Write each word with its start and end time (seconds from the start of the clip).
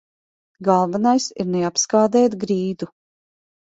Galvenais 0.69 1.29
ir 1.45 1.53
neapskādēt 1.59 2.41
grīdu. 2.49 2.95